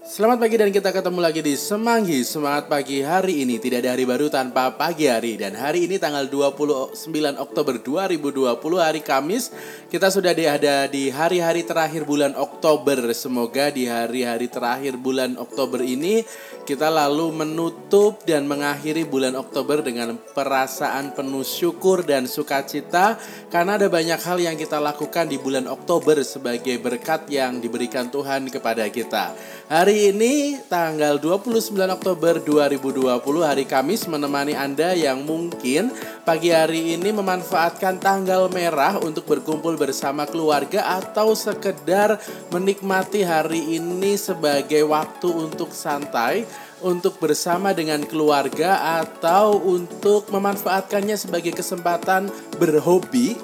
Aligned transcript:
Selamat 0.00 0.40
pagi 0.40 0.56
dan 0.56 0.72
kita 0.72 0.96
ketemu 0.96 1.20
lagi 1.20 1.44
di 1.44 1.52
Semanggi. 1.60 2.24
Semangat 2.24 2.72
pagi 2.72 3.04
hari 3.04 3.44
ini. 3.44 3.60
Tidak 3.60 3.84
ada 3.84 3.92
hari 3.92 4.08
baru 4.08 4.32
tanpa 4.32 4.72
pagi 4.72 5.04
hari. 5.04 5.36
Dan 5.36 5.52
hari 5.52 5.84
ini 5.84 6.00
tanggal 6.00 6.24
29 6.24 6.96
Oktober 7.36 7.76
2020 7.76 8.56
hari 8.80 9.04
Kamis 9.04 9.52
Kita 9.92 10.08
sudah 10.08 10.32
ada 10.32 10.88
di 10.88 11.12
hari-hari 11.12 11.68
terakhir 11.68 12.08
bulan 12.08 12.32
Oktober. 12.32 13.12
Semoga 13.12 13.68
di 13.68 13.84
hari-hari 13.84 14.48
terakhir 14.48 14.96
bulan 14.96 15.36
Oktober 15.36 15.84
ini 15.84 16.24
Kita 16.64 16.88
lalu 16.88 17.36
menutup 17.44 18.24
dan 18.24 18.48
mengakhiri 18.48 19.04
bulan 19.04 19.36
Oktober 19.36 19.84
dengan 19.84 20.16
perasaan 20.16 21.12
penuh 21.12 21.44
syukur 21.44 22.08
dan 22.08 22.24
sukacita. 22.24 23.20
Karena 23.52 23.76
ada 23.76 23.92
banyak 23.92 24.16
hal 24.16 24.40
yang 24.40 24.56
kita 24.56 24.80
lakukan 24.80 25.28
di 25.28 25.36
bulan 25.36 25.68
Oktober 25.68 26.24
Sebagai 26.24 26.80
berkat 26.80 27.28
yang 27.28 27.60
diberikan 27.60 28.08
Tuhan 28.08 28.48
kepada 28.48 28.88
kita. 28.88 29.36
Hari 29.68 29.89
ini 29.90 30.60
tanggal 30.70 31.18
29 31.18 31.74
Oktober 31.74 32.38
2020 32.38 33.10
hari 33.42 33.64
Kamis 33.66 34.06
menemani 34.06 34.54
Anda 34.54 34.94
yang 34.94 35.26
mungkin 35.26 35.90
pagi 36.22 36.54
hari 36.54 36.94
ini 36.94 37.10
memanfaatkan 37.10 37.98
tanggal 37.98 38.46
merah 38.54 39.02
untuk 39.02 39.26
berkumpul 39.26 39.74
bersama 39.74 40.28
keluarga 40.30 40.84
atau 41.00 41.34
sekedar 41.34 42.22
menikmati 42.54 43.26
hari 43.26 43.80
ini 43.80 44.14
sebagai 44.14 44.86
waktu 44.86 45.26
untuk 45.26 45.74
santai 45.74 46.46
untuk 46.80 47.18
bersama 47.18 47.74
dengan 47.74 48.06
keluarga 48.06 49.02
atau 49.02 49.58
untuk 49.58 50.30
memanfaatkannya 50.30 51.18
sebagai 51.18 51.56
kesempatan 51.56 52.30
berhobi 52.62 53.36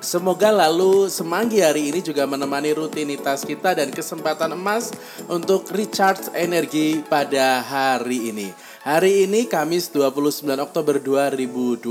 Semoga 0.00 0.48
lalu 0.48 1.12
semanggi 1.12 1.60
hari 1.60 1.92
ini 1.92 2.00
juga 2.00 2.24
menemani 2.24 2.72
rutinitas 2.72 3.44
kita 3.44 3.76
dan 3.76 3.92
kesempatan 3.92 4.56
emas 4.56 4.96
untuk 5.28 5.68
recharge 5.76 6.32
energi 6.32 7.04
pada 7.04 7.60
hari 7.60 8.32
ini. 8.32 8.48
Hari 8.80 9.28
ini 9.28 9.44
Kamis 9.44 9.92
29 9.92 10.40
Oktober 10.56 10.96
2020 10.96 11.84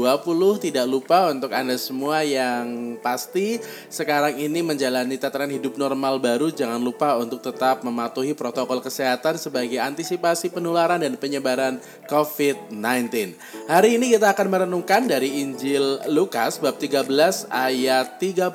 tidak 0.58 0.90
lupa 0.90 1.30
untuk 1.30 1.54
Anda 1.54 1.78
semua 1.78 2.26
yang 2.26 2.98
pasti 2.98 3.62
sekarang 3.94 4.42
ini 4.42 4.66
menjalani 4.66 5.14
tataran 5.22 5.54
hidup 5.54 5.78
normal 5.78 6.18
baru 6.18 6.50
jangan 6.50 6.82
lupa 6.82 7.14
untuk 7.22 7.46
tetap 7.46 7.86
mematuhi 7.86 8.34
protokol 8.34 8.82
kesehatan 8.82 9.38
sebagai 9.38 9.78
antisipasi 9.78 10.50
penularan 10.50 11.06
dan 11.06 11.14
penyebaran 11.14 11.78
COVID-19. 12.10 13.38
Hari 13.70 13.90
ini 14.02 14.18
kita 14.18 14.34
akan 14.34 14.50
merenungkan 14.50 15.06
dari 15.06 15.46
Injil 15.46 16.02
Lukas 16.10 16.58
bab 16.58 16.82
13 16.82 17.06
ayat 17.54 18.18
31 18.18 18.50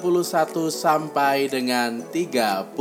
sampai 0.75 1.47
dengan 1.47 2.03
35. 2.11 2.75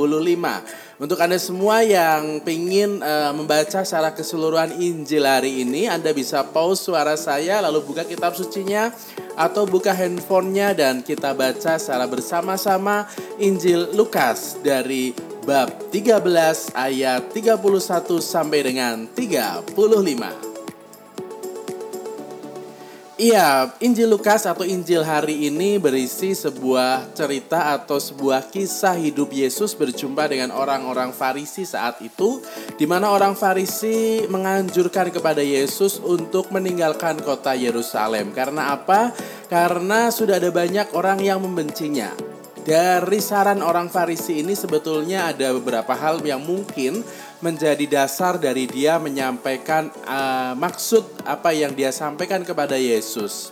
Untuk 1.04 1.20
Anda 1.20 1.36
semua 1.36 1.84
yang 1.84 2.40
ingin 2.48 3.04
uh, 3.04 3.36
membaca 3.36 3.84
secara 3.84 4.16
keseluruhan 4.16 4.80
Injil 4.80 5.28
hari 5.28 5.68
ini, 5.68 5.84
Anda 5.92 6.16
bisa 6.16 6.48
pause 6.48 6.88
suara 6.88 7.20
saya 7.20 7.60
lalu 7.60 7.84
buka 7.84 8.08
kitab 8.08 8.40
sucinya 8.40 8.88
atau 9.36 9.68
buka 9.68 9.92
handphonenya 9.92 10.72
dan 10.72 11.04
kita 11.04 11.36
baca 11.36 11.76
secara 11.76 12.08
bersama-sama 12.08 13.12
Injil 13.36 13.92
Lukas 13.92 14.56
dari 14.64 15.12
bab 15.44 15.92
13 15.92 16.72
ayat 16.72 17.36
31 17.36 18.24
sampai 18.24 18.64
dengan 18.64 19.04
35. 19.12 20.53
Iya, 23.24 23.72
Injil 23.80 24.12
Lukas 24.12 24.44
atau 24.44 24.68
Injil 24.68 25.00
hari 25.00 25.48
ini 25.48 25.80
berisi 25.80 26.36
sebuah 26.36 27.16
cerita 27.16 27.72
atau 27.72 27.96
sebuah 27.96 28.52
kisah 28.52 29.00
hidup 29.00 29.32
Yesus 29.32 29.80
berjumpa 29.80 30.28
dengan 30.28 30.52
orang-orang 30.52 31.16
Farisi 31.16 31.64
saat 31.64 32.04
itu, 32.04 32.44
di 32.76 32.84
mana 32.84 33.16
orang 33.16 33.32
Farisi 33.40 34.28
menganjurkan 34.28 35.08
kepada 35.08 35.40
Yesus 35.40 36.04
untuk 36.04 36.52
meninggalkan 36.52 37.24
kota 37.24 37.56
Yerusalem. 37.56 38.36
Karena 38.36 38.76
apa? 38.76 39.16
Karena 39.48 40.12
sudah 40.12 40.36
ada 40.36 40.52
banyak 40.52 40.92
orang 40.92 41.24
yang 41.24 41.40
membencinya. 41.40 42.33
Dari 42.64 43.20
saran 43.20 43.60
orang 43.60 43.92
Farisi 43.92 44.40
ini 44.40 44.56
sebetulnya 44.56 45.36
ada 45.36 45.52
beberapa 45.52 45.92
hal 45.92 46.24
yang 46.24 46.40
mungkin 46.48 47.04
menjadi 47.44 47.84
dasar 47.92 48.40
dari 48.40 48.72
dia 48.72 48.96
menyampaikan 49.04 49.92
uh, 50.08 50.56
maksud 50.56 51.04
apa 51.28 51.52
yang 51.52 51.76
dia 51.76 51.92
sampaikan 51.92 52.40
kepada 52.48 52.80
Yesus. 52.80 53.52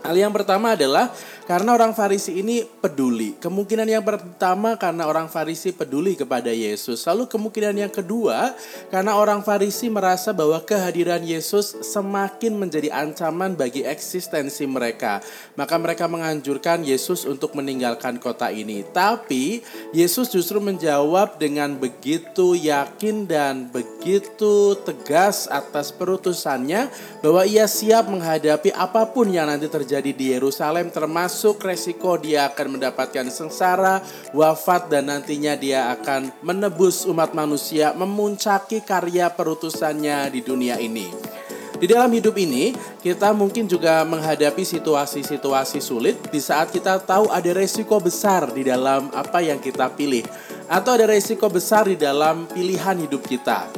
Hal 0.00 0.16
yang 0.16 0.32
pertama 0.32 0.72
adalah 0.72 1.12
karena 1.48 1.72
orang 1.72 1.96
Farisi 1.96 2.44
ini 2.44 2.60
peduli. 2.60 3.32
Kemungkinan 3.40 3.88
yang 3.88 4.04
pertama 4.04 4.76
karena 4.76 5.08
orang 5.08 5.32
Farisi 5.32 5.72
peduli 5.72 6.12
kepada 6.12 6.52
Yesus. 6.52 7.08
Lalu 7.08 7.24
kemungkinan 7.24 7.72
yang 7.72 7.88
kedua 7.88 8.52
karena 8.92 9.16
orang 9.16 9.40
Farisi 9.40 9.88
merasa 9.88 10.36
bahwa 10.36 10.60
kehadiran 10.60 11.24
Yesus 11.24 11.72
semakin 11.80 12.52
menjadi 12.52 12.92
ancaman 12.92 13.56
bagi 13.56 13.80
eksistensi 13.80 14.68
mereka. 14.68 15.24
Maka 15.56 15.80
mereka 15.80 16.04
menganjurkan 16.04 16.84
Yesus 16.84 17.24
untuk 17.24 17.56
meninggalkan 17.56 18.20
kota 18.20 18.52
ini. 18.52 18.84
Tapi 18.84 19.64
Yesus 19.96 20.28
justru 20.28 20.60
menjawab 20.60 21.40
dengan 21.40 21.80
begitu 21.80 22.60
yakin 22.60 23.24
dan 23.24 23.72
begitu 23.72 24.76
tegas 24.84 25.48
atas 25.48 25.96
perutusannya 25.96 26.92
bahwa 27.24 27.48
ia 27.48 27.64
siap 27.64 28.12
menghadapi 28.12 28.68
apa 28.76 29.08
pun 29.08 29.32
yang 29.32 29.48
nanti 29.48 29.64
terjadi 29.64 30.12
di 30.12 30.36
Yerusalem 30.36 30.92
termasuk 30.92 31.37
termasuk 31.38 31.70
resiko 31.70 32.18
dia 32.18 32.50
akan 32.50 32.74
mendapatkan 32.74 33.30
sengsara, 33.30 34.02
wafat 34.34 34.90
dan 34.90 35.06
nantinya 35.06 35.54
dia 35.54 35.94
akan 35.94 36.34
menebus 36.42 37.06
umat 37.06 37.30
manusia 37.30 37.94
memuncaki 37.94 38.82
karya 38.82 39.30
perutusannya 39.30 40.34
di 40.34 40.42
dunia 40.42 40.82
ini. 40.82 41.06
Di 41.78 41.86
dalam 41.86 42.10
hidup 42.10 42.34
ini, 42.42 42.74
kita 42.98 43.30
mungkin 43.30 43.70
juga 43.70 44.02
menghadapi 44.02 44.66
situasi-situasi 44.66 45.78
sulit 45.78 46.18
di 46.26 46.42
saat 46.42 46.74
kita 46.74 46.98
tahu 47.06 47.30
ada 47.30 47.54
resiko 47.54 48.02
besar 48.02 48.50
di 48.50 48.66
dalam 48.66 49.06
apa 49.14 49.38
yang 49.38 49.62
kita 49.62 49.94
pilih, 49.94 50.26
atau 50.66 50.98
ada 50.98 51.06
resiko 51.06 51.46
besar 51.46 51.86
di 51.86 51.94
dalam 51.94 52.50
pilihan 52.50 52.98
hidup 52.98 53.22
kita 53.22 53.77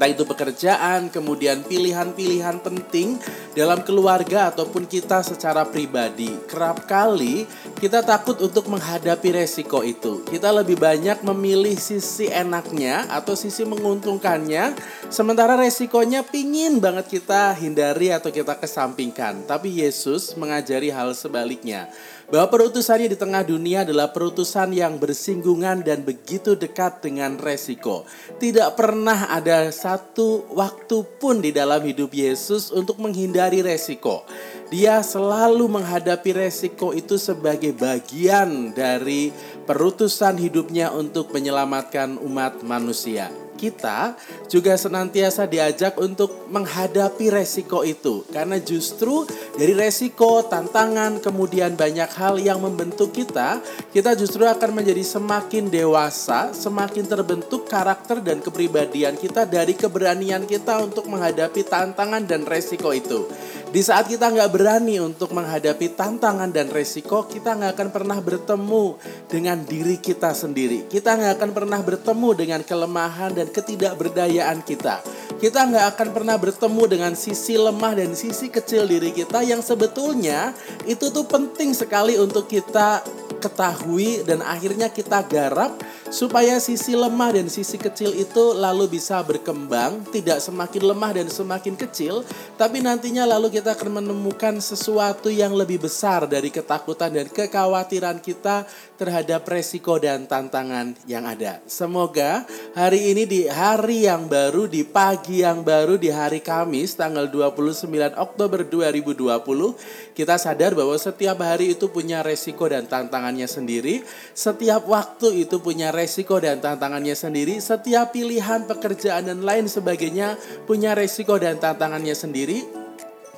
entah 0.00 0.16
itu 0.16 0.24
pekerjaan, 0.24 1.12
kemudian 1.12 1.60
pilihan-pilihan 1.60 2.64
penting 2.64 3.20
dalam 3.52 3.84
keluarga 3.84 4.48
ataupun 4.48 4.88
kita 4.88 5.20
secara 5.20 5.68
pribadi. 5.68 6.32
Kerap 6.48 6.88
kali 6.88 7.44
kita 7.76 8.00
takut 8.00 8.40
untuk 8.40 8.72
menghadapi 8.72 9.36
resiko 9.36 9.84
itu. 9.84 10.24
Kita 10.24 10.56
lebih 10.56 10.80
banyak 10.80 11.20
memilih 11.20 11.76
sisi 11.76 12.32
enaknya 12.32 13.12
atau 13.12 13.36
sisi 13.36 13.60
menguntungkannya, 13.68 14.72
sementara 15.12 15.60
resikonya 15.60 16.24
pingin 16.24 16.80
banget 16.80 17.20
kita 17.20 17.52
hindari 17.60 18.08
atau 18.08 18.32
kita 18.32 18.56
kesampingkan. 18.56 19.44
Tapi 19.44 19.84
Yesus 19.84 20.32
mengajari 20.32 20.88
hal 20.88 21.12
sebaliknya 21.12 21.92
bahwa 22.30 22.46
perutusannya 22.46 23.10
di 23.10 23.18
tengah 23.18 23.42
dunia 23.42 23.82
adalah 23.82 24.14
perutusan 24.14 24.70
yang 24.70 25.02
bersinggungan 25.02 25.82
dan 25.82 26.06
begitu 26.06 26.54
dekat 26.54 27.02
dengan 27.02 27.34
resiko. 27.36 28.06
Tidak 28.38 28.78
pernah 28.78 29.34
ada 29.34 29.74
satu 29.90 30.46
waktu 30.54 31.02
pun 31.18 31.42
di 31.42 31.50
dalam 31.50 31.82
hidup 31.82 32.14
Yesus 32.14 32.70
untuk 32.70 33.02
menghindari 33.02 33.58
resiko. 33.58 34.22
Dia 34.70 35.02
selalu 35.02 35.66
menghadapi 35.66 36.30
resiko 36.30 36.94
itu 36.94 37.18
sebagai 37.18 37.74
bagian 37.74 38.70
dari 38.70 39.34
perutusan 39.66 40.38
hidupnya 40.38 40.94
untuk 40.94 41.34
menyelamatkan 41.34 42.22
umat 42.22 42.62
manusia 42.62 43.34
kita 43.60 44.16
juga 44.48 44.72
senantiasa 44.72 45.44
diajak 45.44 46.00
untuk 46.00 46.48
menghadapi 46.48 47.28
resiko 47.28 47.84
itu. 47.84 48.24
Karena 48.32 48.56
justru 48.56 49.28
dari 49.60 49.76
resiko, 49.76 50.40
tantangan, 50.48 51.20
kemudian 51.20 51.76
banyak 51.76 52.08
hal 52.16 52.40
yang 52.40 52.64
membentuk 52.64 53.12
kita, 53.12 53.60
kita 53.92 54.16
justru 54.16 54.48
akan 54.48 54.72
menjadi 54.72 55.04
semakin 55.04 55.68
dewasa, 55.68 56.56
semakin 56.56 57.04
terbentuk 57.04 57.68
karakter 57.68 58.24
dan 58.24 58.40
kepribadian 58.40 59.20
kita 59.20 59.44
dari 59.44 59.76
keberanian 59.76 60.48
kita 60.48 60.80
untuk 60.80 61.12
menghadapi 61.12 61.60
tantangan 61.68 62.24
dan 62.24 62.48
resiko 62.48 62.96
itu. 62.96 63.28
Di 63.68 63.84
saat 63.84 64.08
kita 64.08 64.32
nggak 64.32 64.48
berani 64.48 64.96
untuk 64.96 65.36
menghadapi 65.36 65.92
tantangan 65.92 66.48
dan 66.48 66.72
resiko, 66.72 67.28
kita 67.28 67.52
nggak 67.52 67.76
akan 67.76 67.88
pernah 67.92 68.16
bertemu 68.16 68.96
dengan 69.28 69.60
diri 69.60 70.00
kita 70.00 70.32
sendiri. 70.32 70.88
Kita 70.88 71.20
nggak 71.20 71.36
akan 71.36 71.50
pernah 71.52 71.84
bertemu 71.84 72.28
dengan 72.32 72.60
kelemahan 72.64 73.36
dan 73.36 73.52
ketidakberdayaan 73.52 74.64
kita. 74.64 75.19
Kita 75.40 75.64
nggak 75.64 75.96
akan 75.96 76.08
pernah 76.12 76.36
bertemu 76.36 76.82
dengan 76.84 77.12
sisi 77.16 77.56
lemah 77.56 77.96
dan 77.96 78.12
sisi 78.12 78.52
kecil 78.52 78.84
diri 78.84 79.08
kita 79.08 79.40
yang 79.40 79.64
sebetulnya 79.64 80.52
itu 80.84 81.08
tuh 81.08 81.24
penting 81.24 81.72
sekali 81.72 82.20
untuk 82.20 82.44
kita 82.44 83.00
ketahui 83.40 84.20
dan 84.28 84.44
akhirnya 84.44 84.92
kita 84.92 85.24
garap 85.24 85.80
supaya 86.10 86.58
sisi 86.58 86.98
lemah 86.98 87.38
dan 87.38 87.46
sisi 87.46 87.78
kecil 87.78 88.10
itu 88.18 88.50
lalu 88.58 88.98
bisa 88.98 89.22
berkembang, 89.22 90.02
tidak 90.10 90.42
semakin 90.42 90.82
lemah 90.90 91.10
dan 91.14 91.28
semakin 91.30 91.78
kecil, 91.78 92.26
tapi 92.58 92.82
nantinya 92.82 93.22
lalu 93.30 93.54
kita 93.54 93.78
akan 93.78 94.02
menemukan 94.02 94.58
sesuatu 94.58 95.30
yang 95.30 95.54
lebih 95.54 95.86
besar 95.86 96.26
dari 96.26 96.50
ketakutan 96.50 97.14
dan 97.14 97.30
kekhawatiran 97.30 98.18
kita 98.18 98.66
terhadap 98.98 99.46
resiko 99.46 100.02
dan 100.02 100.26
tantangan 100.26 100.98
yang 101.06 101.30
ada. 101.30 101.62
Semoga 101.70 102.42
hari 102.74 103.14
ini 103.14 103.24
di 103.24 103.46
hari 103.46 104.10
yang 104.10 104.26
baru, 104.26 104.66
di 104.66 104.82
pagi 104.82 105.46
yang 105.46 105.62
baru, 105.62 105.94
di 105.94 106.10
hari 106.10 106.42
Kamis 106.42 106.98
tanggal 106.98 107.30
29 107.30 107.86
Oktober 108.18 108.66
2020, 108.66 110.18
kita 110.18 110.34
sadar 110.42 110.74
bahwa 110.74 110.98
setiap 110.98 111.38
hari 111.38 111.78
itu 111.78 111.86
punya 111.86 112.26
resiko 112.26 112.66
dan 112.66 112.90
tantangannya 112.90 113.46
sendiri. 113.46 114.02
Setiap 114.34 114.90
waktu 114.90 115.46
itu 115.46 115.62
punya 115.62 115.94
resiko 115.94 115.99
dan 116.40 116.60
tantangannya 116.62 117.16
sendiri. 117.16 117.58
Setiap 117.58 118.14
pilihan 118.14 118.64
pekerjaan 118.68 119.26
dan 119.26 119.40
lain 119.42 119.66
sebagainya 119.66 120.38
punya 120.68 120.94
resiko 120.94 121.36
dan 121.36 121.58
tantangannya 121.58 122.14
sendiri. 122.14 122.62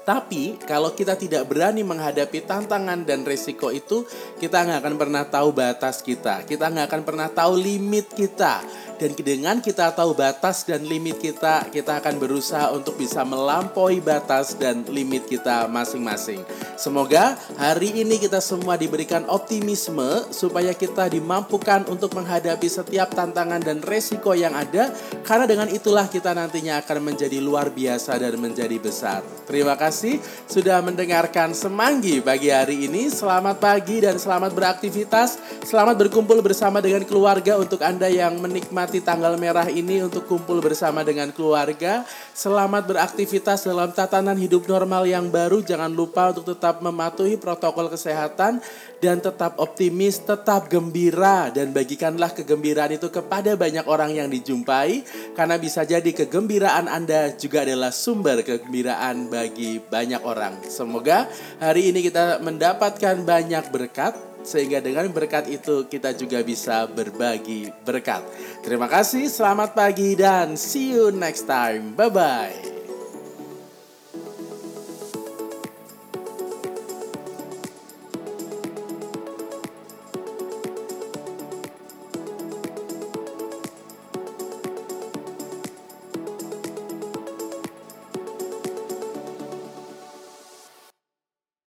Tapi 0.02 0.58
kalau 0.66 0.98
kita 0.98 1.14
tidak 1.14 1.46
berani 1.46 1.86
menghadapi 1.86 2.42
tantangan 2.42 3.06
dan 3.06 3.22
resiko 3.22 3.70
itu, 3.70 4.02
kita 4.42 4.66
nggak 4.66 4.78
akan 4.82 4.94
pernah 4.98 5.22
tahu 5.30 5.54
batas 5.54 6.02
kita. 6.02 6.42
Kita 6.42 6.74
nggak 6.74 6.86
akan 6.90 7.02
pernah 7.06 7.28
tahu 7.30 7.54
limit 7.54 8.10
kita. 8.10 8.66
Dan 9.02 9.18
dengan 9.18 9.58
kita 9.58 9.90
tahu 9.98 10.14
batas 10.14 10.62
dan 10.62 10.86
limit 10.86 11.18
kita, 11.18 11.66
kita 11.74 11.98
akan 11.98 12.22
berusaha 12.22 12.70
untuk 12.70 12.94
bisa 12.94 13.26
melampaui 13.26 13.98
batas 13.98 14.54
dan 14.54 14.86
limit 14.86 15.26
kita 15.26 15.66
masing-masing. 15.66 16.38
Semoga 16.78 17.34
hari 17.58 17.98
ini 17.98 18.22
kita 18.22 18.38
semua 18.38 18.78
diberikan 18.78 19.26
optimisme 19.26 20.30
supaya 20.30 20.70
kita 20.70 21.10
dimampukan 21.10 21.82
untuk 21.90 22.14
menghadapi 22.14 22.70
setiap 22.70 23.10
tantangan 23.10 23.58
dan 23.58 23.82
resiko 23.82 24.38
yang 24.38 24.54
ada 24.54 24.94
karena 25.26 25.50
dengan 25.50 25.66
itulah 25.74 26.06
kita 26.06 26.30
nantinya 26.30 26.78
akan 26.86 27.02
menjadi 27.02 27.42
luar 27.42 27.74
biasa 27.74 28.22
dan 28.22 28.38
menjadi 28.38 28.78
besar. 28.78 29.26
Terima 29.50 29.74
kasih 29.74 30.22
sudah 30.46 30.78
mendengarkan 30.78 31.50
Semanggi 31.58 32.22
pagi 32.22 32.54
hari 32.54 32.86
ini. 32.86 33.10
Selamat 33.10 33.58
pagi 33.58 33.98
dan 33.98 34.14
selamat 34.14 34.54
beraktivitas. 34.54 35.42
Selamat 35.66 35.98
berkumpul 35.98 36.38
bersama 36.38 36.78
dengan 36.78 37.02
keluarga 37.02 37.58
untuk 37.58 37.82
Anda 37.82 38.06
yang 38.06 38.38
menikmati 38.38 38.91
menikmati 38.92 39.00
tanggal 39.00 39.40
merah 39.40 39.68
ini 39.72 40.04
untuk 40.04 40.28
kumpul 40.28 40.60
bersama 40.60 41.00
dengan 41.00 41.32
keluarga. 41.32 42.04
Selamat 42.36 42.84
beraktivitas 42.84 43.64
dalam 43.64 43.88
tatanan 43.88 44.36
hidup 44.36 44.68
normal 44.68 45.08
yang 45.08 45.32
baru. 45.32 45.64
Jangan 45.64 45.88
lupa 45.88 46.28
untuk 46.28 46.52
tetap 46.52 46.84
mematuhi 46.84 47.40
protokol 47.40 47.88
kesehatan 47.88 48.60
dan 49.00 49.16
tetap 49.24 49.56
optimis, 49.56 50.20
tetap 50.20 50.68
gembira 50.68 51.48
dan 51.48 51.72
bagikanlah 51.72 52.36
kegembiraan 52.36 52.92
itu 52.92 53.08
kepada 53.08 53.56
banyak 53.56 53.88
orang 53.88 54.12
yang 54.12 54.28
dijumpai 54.28 55.00
karena 55.32 55.56
bisa 55.56 55.88
jadi 55.88 56.12
kegembiraan 56.12 56.84
Anda 56.84 57.32
juga 57.32 57.64
adalah 57.64 57.96
sumber 57.96 58.44
kegembiraan 58.44 59.32
bagi 59.32 59.80
banyak 59.80 60.20
orang. 60.20 60.68
Semoga 60.68 61.32
hari 61.56 61.96
ini 61.96 62.04
kita 62.04 62.44
mendapatkan 62.44 63.24
banyak 63.24 63.64
berkat 63.72 64.31
sehingga 64.42 64.82
dengan 64.82 65.08
berkat 65.10 65.48
itu 65.48 65.86
kita 65.86 66.14
juga 66.14 66.42
bisa 66.42 66.86
berbagi 66.86 67.70
berkat. 67.82 68.22
Terima 68.62 68.86
kasih, 68.86 69.26
selamat 69.26 69.74
pagi 69.74 70.14
dan 70.14 70.54
see 70.58 70.94
you 70.94 71.10
next 71.14 71.46
time. 71.46 71.94
Bye 71.94 72.12
bye. 72.12 72.71